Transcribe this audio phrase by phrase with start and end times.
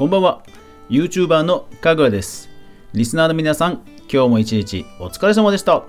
[0.00, 0.42] こんばんは。
[0.88, 2.48] YouTuber のかぐわです。
[2.94, 5.84] リスナーの皆さん今日も一日お疲れ様でした。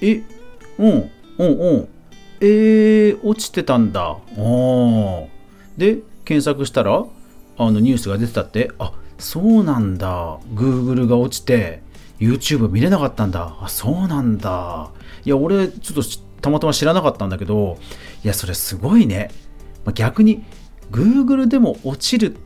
[0.00, 0.24] え
[0.76, 1.88] うんうんうん。
[2.40, 4.02] えー、落ちてたんだ。
[4.08, 5.28] あー。
[5.76, 7.04] で検索したら
[7.58, 8.72] あのニュースが出てたって。
[8.80, 10.40] あそうなんだ。
[10.52, 11.80] Google が落ちて
[12.18, 13.56] YouTube 見れなかったんだ。
[13.60, 14.90] あそうなんだ。
[15.24, 16.10] いや俺ちょっと
[16.40, 17.78] たまたま知らなかったんだけど
[18.24, 19.30] いやそれすごいね。
[19.94, 20.42] 逆に
[20.90, 22.38] Google でも落ちるっ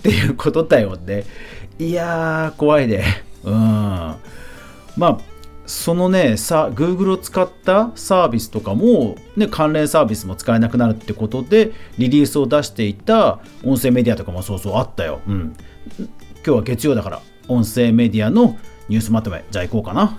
[0.00, 1.24] っていうことだよね。
[1.78, 3.04] いやー怖いね。
[3.44, 3.52] うん。
[3.52, 4.16] ま
[4.98, 5.18] あ
[5.66, 15.56] そのねさ Google を使ったサービスとかも、ね、関連サービスも使えなくなるってことでリリースを出していた音声メディアとかもそうそうあったよ、うん、
[15.98, 16.08] 今
[16.42, 19.44] 日は月曜だから音声メディアのニュースまとめ。
[19.50, 20.18] じゃあ行こうかな。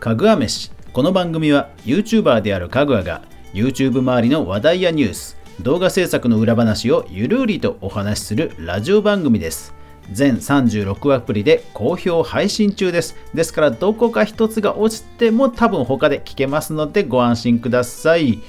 [0.00, 0.70] かぐわ飯。
[0.94, 3.22] この番組は YouTuber であるかぐわが
[3.56, 9.72] YouTube 周りの話題やニュース動画制作の裏話をゆるりとお話しするラジオ番組です
[10.12, 18.40] 全36アプリで好評配信中ですですからどこか一つが落ちても多分他で聞けますのでご安心ください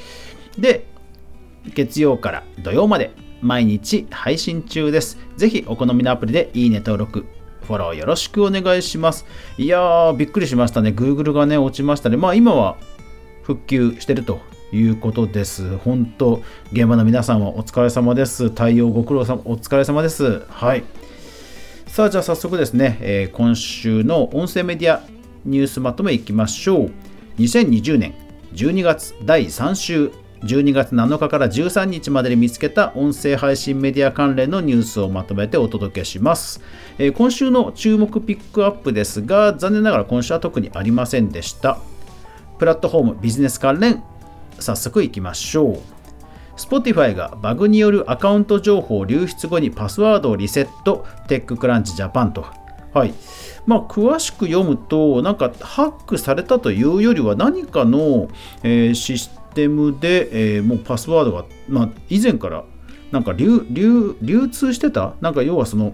[0.60, 0.86] で
[1.74, 7.26] 月曜から土曜まで毎日配信中ですぜひお好みのアプリでいいね登録
[7.62, 9.26] フォローよろしくお願いします。
[9.58, 10.92] いやー、びっくりしましたね。
[10.92, 12.16] Google がね、落ちましたね。
[12.16, 12.78] まあ今は
[13.44, 14.40] 復旧してると
[14.72, 15.78] いうことです。
[15.78, 18.50] 本当、現場の皆さんはお疲れ様です。
[18.50, 20.44] 対応ご苦労様、お疲れ様です。
[20.50, 20.84] はい。
[21.88, 25.02] さあ、じゃあ早速ですね、えー、今週の音声メディア
[25.46, 26.92] ニュースまとめいきましょう。
[27.40, 28.14] 2020年
[28.54, 30.12] 12月第3週
[30.44, 36.62] 12月7日から13日までに見つけた音声配信メディア関連のニュースをまとめてお届けします。
[36.98, 41.80] えー、今週の注目ピックアップですが、残念ながら今週は特にありませんでした。
[42.60, 44.04] プラットフォームビジネス関連、
[44.60, 45.80] 早速いきましょう。
[46.58, 52.46] Spotify がバグによるアカウント情報流出後にパスワードをリセット、テッククランチジャパンと。
[52.94, 53.14] はい。
[53.68, 58.30] まあ、詳しく読むと、なんかハックされたというよりは何かの、
[58.64, 62.64] えー、システムで、えー、もうパスワードが、まあ、以前から
[63.12, 65.14] なんか流流通してた？
[65.22, 65.94] なんか要はその、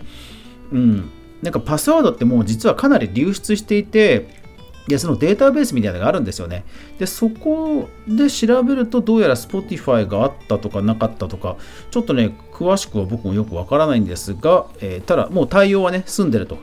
[0.71, 1.09] うん、
[1.41, 4.42] なんかパスワードってもう実はかなり流出していて、
[4.87, 6.65] でそのデータベースみたいなのがあるんですよね。
[6.99, 11.55] で、そこで調べると、どうやら Spotify があったとかなかったとか、
[11.89, 16.57] ちょっとね、詳しくは僕もよくわからないんですが、えー、ただ、もう対応はね、済んでると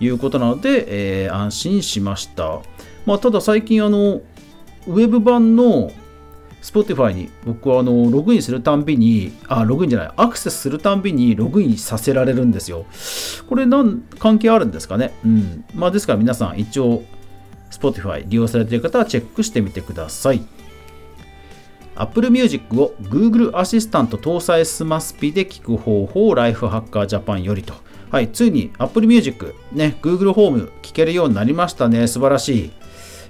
[0.00, 2.60] いうことなので、えー、安心しました。
[3.04, 4.22] まあ、ただ最近、あの、
[4.86, 5.90] ウェブ版の
[6.62, 12.86] Spotify に僕はあのログインするたんびに、あ、ログインじゃない、アクセスするたんびにログインさせられるんですよ。
[13.48, 15.12] これなん関係あるんですかね？
[15.24, 15.64] うん。
[15.74, 17.04] まあですから皆さん一応
[17.70, 20.40] Spotify 利用されている方はチェックしてみてください。
[21.94, 27.74] Apple Music を Google アシスタント搭載スマスピで聞く方法をライフハッカージャパンよりと。
[28.10, 32.06] はい、ついに Apple Music、ね、Google ホーム聞けるようになりましたね。
[32.06, 32.70] 素晴らしい。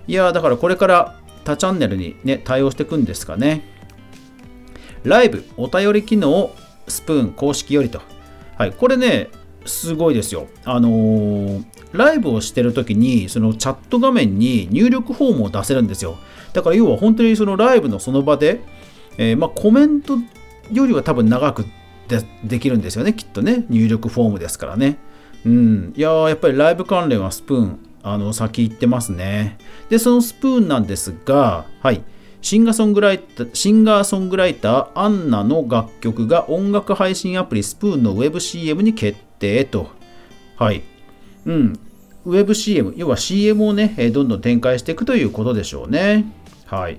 [0.08, 3.62] いやだからこれから他チャンネルにね、対応していくんですかね。
[5.04, 6.50] ライブ、お便り機能、
[6.88, 8.02] スプーン公式よりと。
[8.58, 9.28] はい、これね、
[9.66, 10.46] すごいですよ。
[10.64, 16.16] あのー、ライブをしてるときに、そのチャット画面に入力フォームを出せるんですよ。
[16.52, 18.60] だから要は本当にそのライブのその場で、
[19.18, 20.18] えー、まあ、コメント
[20.72, 21.64] よりは多分長く
[22.08, 23.66] でできるんですよね、きっとね。
[23.68, 24.98] 入力フォームですからね。
[25.44, 25.92] うん。
[25.96, 29.58] いやー、やっぱりライブ関連はスプーンあの先行ってますね。
[29.88, 32.02] で、そのスプーンなんですが、はい。
[32.40, 39.88] シンガーソングライター、シンガーソングライター、アンナの楽曲が音楽配信アプリスプーンの WebCM に決定と。
[40.56, 40.82] はい。
[41.44, 41.78] うん。
[42.26, 46.24] WebCM、要は CM をね、どんどん展開していくということでしょうね。
[46.66, 46.98] はい。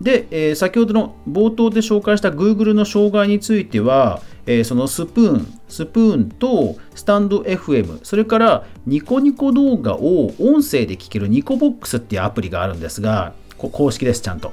[0.00, 14.52] で、えー、先ほどの冒頭で紹介した Google の障害については、えー、そのスプーン、スプーンとスタンド FM、それからニコニコ動画を音声で聞けるニコボックスっていうアプリがあるんですが、公式です、ちゃんと。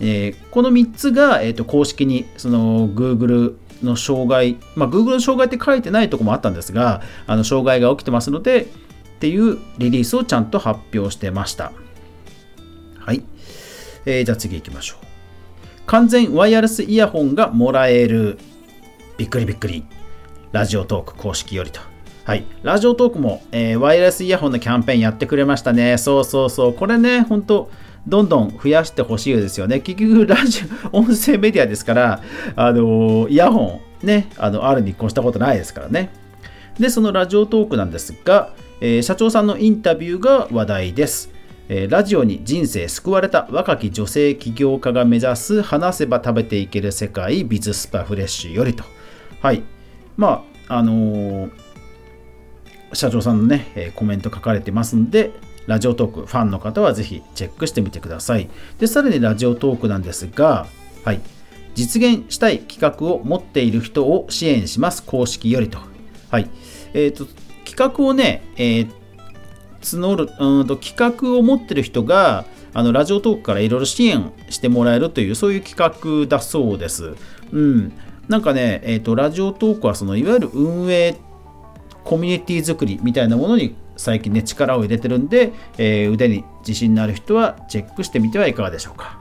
[0.00, 8.66] えー、この3つが、えーと、公式にその Google の障害、まあ、Google の障害って書いてないとこもあったんですが、あの障害が起きてますので、っ
[9.20, 11.72] ていうリリースをちゃんと発表してました。
[12.98, 13.22] はい。
[14.06, 15.06] えー、じゃあ次行きましょう。
[15.86, 18.38] 完全ワイヤレスイヤホンがもらえる。
[19.16, 19.84] びっくりびっくり。
[20.52, 21.80] ラジオトーク公式よりと。
[22.24, 22.44] はい。
[22.62, 25.98] ラジオトークも、えー、ワイヤレスイヤホンのキャンペーンやってくれましたね。
[25.98, 26.74] そうそうそう。
[26.74, 27.70] これね、本当
[28.08, 29.80] どんどん増やしてほしいですよね。
[29.80, 30.62] 結局、ラジ
[30.92, 32.22] オ、音声メディアですから、
[32.56, 36.10] あの、イヤホン、ね、あの、あるに越したことないですからね。
[36.78, 41.30] で、そのラジオトークなんですが、えー、社長さんのインタビューが話題です。
[41.68, 48.84] えーラジオに人生救われた若き女性起業家が目指す話せば食べていける世界ビズスパフレッシュよりと。
[49.42, 49.62] はい。
[50.16, 51.50] まあ、あのー
[52.94, 55.32] 社長さんのね、コメント書かれてますんで、
[55.68, 58.48] ラジオトーク、ファンの方はぜひチェックしてみてください。
[58.78, 60.66] で、さらにラジオトークなんですが、
[61.04, 61.20] はい。
[61.74, 65.04] 実現したい企画を持っている人を支援します。
[65.04, 65.78] 公式よりと。
[66.30, 66.50] はい。
[66.94, 67.26] えっ、と、
[67.64, 68.98] 企画をね、えー
[69.80, 72.44] 募るうんと企画を持ってる人が
[72.74, 77.14] あのラジオトークからいろいろ支援してもらえるというそういう企画だそうです。
[77.52, 77.92] うん、
[78.28, 81.16] なんかね、えーと、ラジオトークはそのいわゆる運営
[82.04, 89.18] コミュニティ作りみたいなものに最近ね力を入れてるんで、えー腕に自信のある人はチェックしてみてはいかがでしょうか。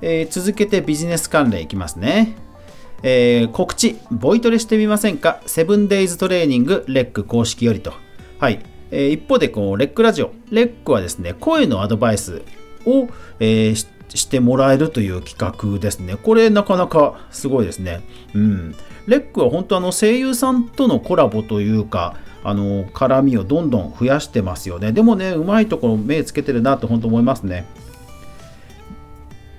[0.00, 2.34] えー続けてビジネス関連いきますね。
[3.02, 5.42] えー告知、ボイトレしてみませんか？
[5.44, 7.92] セブンデイズトレーニング、レック公式よりと。
[8.38, 8.60] はい。
[8.90, 10.32] えー一方で、こう、レックラジオ。
[10.50, 12.42] レックはですね、声のアドバイス
[12.86, 13.08] を、
[13.40, 16.16] えーししてもらえるという企画ですね。
[16.16, 18.00] これなかなかすごいですね。
[18.34, 18.74] うん。
[19.10, 24.92] レックは本当あの声優さんとのコラボというか、あの、絡みをどんどん増やしてますよね。
[24.92, 27.66] でもね、うまいところ目つけてるなと本当思いますね。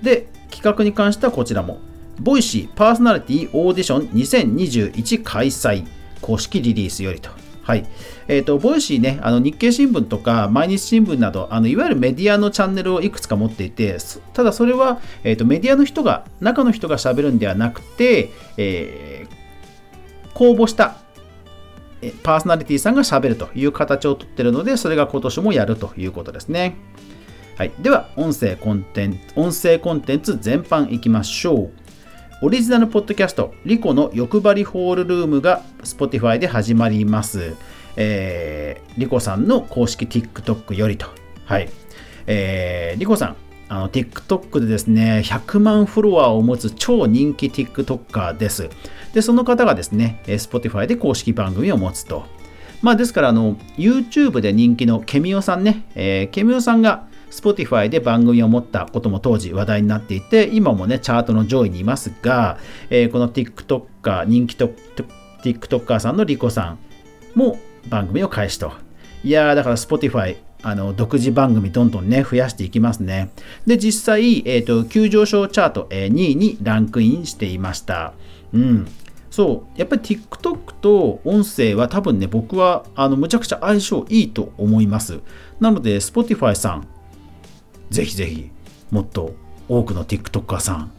[0.00, 1.80] で、企画に関してはこちらも。
[2.18, 5.86] ボイシーパーソナリティオーディション2021開催
[6.20, 7.30] 公式リリースよりと。
[7.62, 7.86] はい。
[8.28, 13.98] えっ、と、ボイシーね、あの日経新聞とか毎日新聞など、あのいわゆるメディアのチャンネルをいくつか持っていて、
[14.32, 19.21] ただそれは、えー、とメディアの人が、中の人が喋るんではなくて、えー
[20.34, 20.96] 公募した
[22.22, 26.76] パーソナリティさんが喋るという形をとっているので、それが今年もやるということですね。
[27.56, 31.70] はい、では、音声コンテンツ、音声コンテンツ全般いきましょう。
[32.44, 37.54] オリジナルポッドキャスト、リコの欲張りホールルームが Spotify で始まります。
[37.96, 41.06] えー、リコさんの公式 TikTok よりと。
[41.44, 41.68] はい。
[42.26, 43.36] えー、リコさん、
[43.72, 48.68] あの TikTok でですね、100万フォロワーを持つ超人気 TikToker です。
[49.14, 52.26] で、その方がですね、Spotify で公式番組を持つと。
[52.82, 62.58] まあ、ですから、あの、YouTube で人気のケミオさんね、えーケミオさんが Spotify で番組を持ったことも当時話題になっていて、今もね、チャートの上位にいますが、
[62.90, 64.68] えーこの TikToker、人気と
[65.42, 66.78] TikToker さんのリコさん
[67.34, 67.58] も
[67.88, 68.70] 番組を開始と。
[69.24, 73.30] いやー、だから Spotify、あの独自番組どんどんね、増やしていきますね。
[73.66, 78.12] で、実際、えっ、と、急上昇チャート、えー2位にランクインしていました。
[78.52, 78.88] うん。
[79.30, 85.20] そう、やっぱり TikTok と音声は多分ね、僕はあのむちゃくちゃ相性いいと思います。
[85.58, 86.86] なので、Spotify さん、
[87.90, 88.50] ぜひぜひ、
[88.90, 89.34] もっと
[89.68, 90.92] 多くの TikToker さん、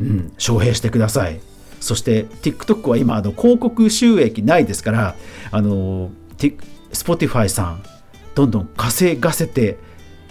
[0.00, 1.40] うん、招聘してください。
[1.80, 5.14] そして TikTok は今あの広告収益ないですから、
[5.50, 6.10] あの
[6.92, 7.82] Spotify さん、
[8.38, 9.78] どんどん稼がせて、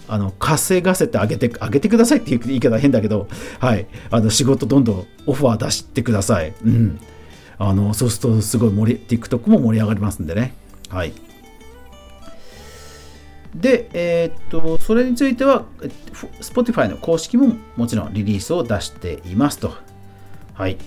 [0.08, 3.28] あの稼がせてあげてあげてくださいっていう言い方変だけど、
[3.60, 6.54] はい、あの仕事どんどんオファー出してください。
[6.64, 7.02] うん、
[7.58, 10.54] あのそうするとすごい盛り TikTok も盛り上がりますんでね。
[10.88, 11.12] はい。
[13.54, 15.66] で、えーっと、それについては、
[16.42, 19.74] Spotify の公式ももちろんリリースを出していますと。
[20.54, 20.78] はい。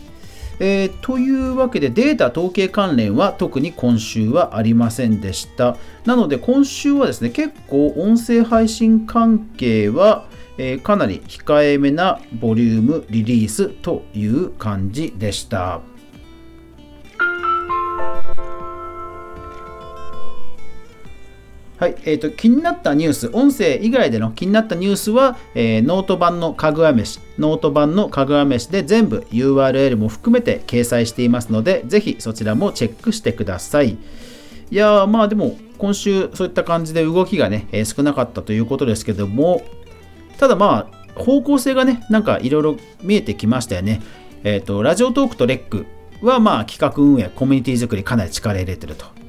[0.62, 5.76] えーというわけでデータ統計関連は特に今週はありませんでした。
[6.04, 10.26] なので今週はですね、結構音声配信関係は、
[10.58, 15.80] えーかなり控えめなボリュームリリースという感じでした。
[21.80, 33.92] はい、えーと、気になったニュース、音声以外での気になったニュースは、えーノート版のかぐわ飯、ノート版のかぐわ飯で全部 URL も含めて掲載していますので、ぜひそちらもチェックしてください。
[33.92, 33.96] い
[34.76, 39.62] やー、まあでも、今週そういった感じで動きがね、えー少なかったということですけども、
[40.36, 44.02] ただまあ、方向性がね、なんかいろいろ見えてきましたよね。
[44.44, 45.86] えっ、と、ラジオトークとレック
[46.20, 49.19] はまあ企画運営、コミュニティ作りかなり力入れてると。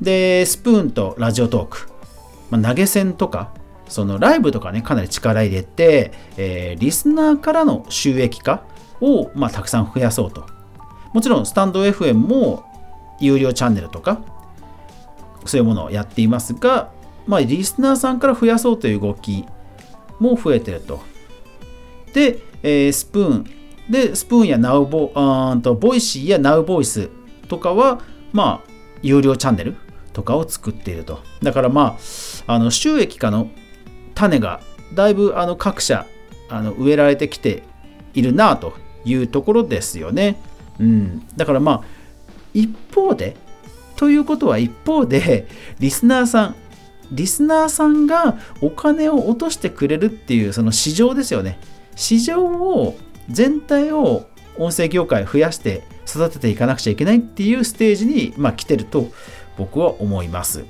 [0.00, 1.88] で、スプーンとラジオトーク、
[2.50, 3.52] まあ、投げ銭とか、
[3.88, 8.64] そのライブとかね、かなり力入れて、えーリスナーからの収益化
[9.00, 10.44] を、まあ、たくさん増やそうと。
[11.12, 12.64] もちろん、スタンド FM も
[13.20, 14.20] 有料チャンネルとか、
[15.44, 16.90] そういうものをやっていますが、
[17.26, 19.44] まあ、リスナーさんから増やそうという動き
[20.18, 21.00] も増えてると。
[22.12, 23.44] で、えースプーン。
[23.88, 27.08] で、スプーンやナウボあーんとボイシーやナウボイス
[27.48, 28.00] とかは、
[28.32, 28.70] まあ、
[29.02, 29.76] 有料チャンネル
[30.16, 31.20] とかを作っていると。
[31.42, 31.98] だからま
[32.46, 33.50] あ、あの収益化の
[34.14, 34.62] 種が
[34.94, 36.06] だいぶあの各社
[36.48, 37.64] あの植えられてきて
[38.14, 38.72] いるなと
[39.04, 40.40] いうところですよね。
[40.80, 41.84] うん、だからまあ
[42.54, 43.36] 一方で
[43.96, 45.48] ということは一方で
[45.80, 46.56] リスナーさん
[47.12, 51.58] リスナーさんがお金を落としてくれるっていうその市場ですよね
[51.94, 52.96] 市場を
[53.28, 54.26] 全体を
[54.58, 59.10] 音声業界増やして育てていかなくちゃいけないっていうステージに、まあ、来てると
[59.56, 60.64] 僕は思います。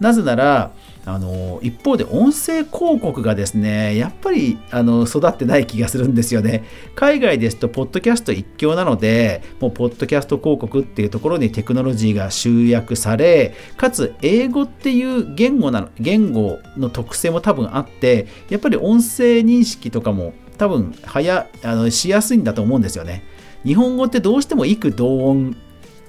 [0.00, 0.72] なぜなら
[1.06, 6.64] あの一方で音声広告がですねやっぱりあの育ってない気がするんですよね。
[6.94, 23.22] 海外ですとポッドキャスト一強なのでもうポッドキャスト広告っていうところにテクノロジーが集約されかつ英語っていう言語なの言語の特性も多分あってやっぱり音声認識とかも多分早あのしやすいんだと思うんですよね。
[23.64, 25.56] 日本語ってどうしても幾同音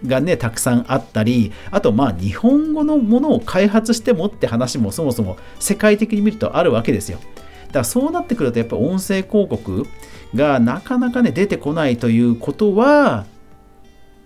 [0.05, 7.19] がね、たくさんあったり、あとまあ日本語のものを開発してもって話もそもそも世界的に見るとあるわけですよ。
[7.67, 9.85] だからそうなってくるとやっぱ音声広告
[10.35, 13.25] がなかなかね出てこないということは、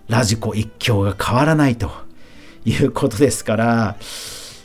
[0.08, 1.90] ラジコ一強が変わらないと
[2.64, 3.96] いうことですから、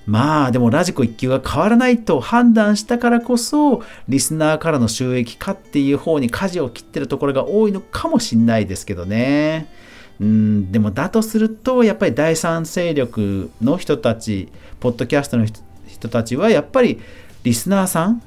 [0.06, 9.70] まあでもラジコ一級が変わらないと判断したからこそリスナーからの収益化っていう方に舵を切ってるところが多いのかもしんないですけどね。
[10.20, 15.46] うんでもだとするとやっぱり第三勢力の人たちポッドキャストの
[15.88, 17.00] 人たちはやっぱり
[17.44, 18.22] リスナーさん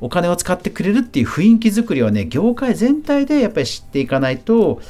[0.00, 4.80] お金を使ってくれるっていう雰囲気作りはね業界全体でやっぱり知っていかないと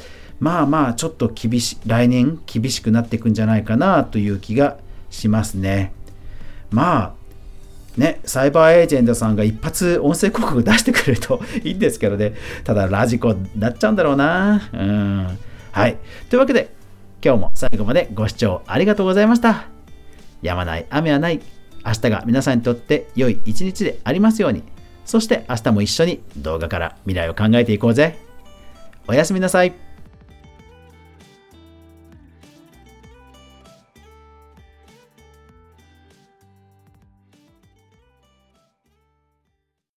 [0.41, 4.79] まあまあちょっと厳しい来年厳しくなっていくんじゃないかなという気が
[5.11, 5.93] しますね
[6.71, 7.23] まあ
[7.97, 12.33] ね、サイバーエージェントさんが一発音声広告出してくれるといいんですけどね、
[12.65, 14.71] ただラジコになっちゃうんだろうな。
[14.73, 15.39] うん。
[15.73, 15.99] はい。
[16.29, 16.75] というわけで、
[17.25, 19.67] 今日も最後までご視聴ありがとうございました。
[20.43, 21.41] やまない雨はない。
[21.85, 24.63] 明日が皆さんにとって良い一日でありますように。
[25.05, 28.19] そして明日も一緒に動画から未来を考えていこうぜ。
[29.09, 29.73] おやすみなさい。